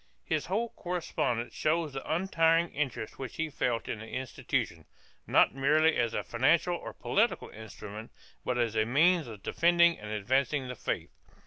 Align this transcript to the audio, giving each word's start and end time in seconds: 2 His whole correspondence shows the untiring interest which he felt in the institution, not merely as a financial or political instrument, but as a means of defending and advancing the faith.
2 0.29 0.33
His 0.33 0.45
whole 0.47 0.69
correspondence 0.69 1.53
shows 1.53 1.93
the 1.93 2.11
untiring 2.11 2.69
interest 2.73 3.19
which 3.19 3.35
he 3.35 3.51
felt 3.51 3.87
in 3.87 3.99
the 3.99 4.07
institution, 4.09 4.85
not 5.27 5.53
merely 5.53 5.95
as 5.95 6.15
a 6.15 6.23
financial 6.23 6.75
or 6.75 6.91
political 6.91 7.49
instrument, 7.49 8.09
but 8.43 8.57
as 8.57 8.75
a 8.75 8.83
means 8.83 9.27
of 9.27 9.43
defending 9.43 9.99
and 9.99 10.09
advancing 10.09 10.67
the 10.67 10.75
faith. 10.75 11.11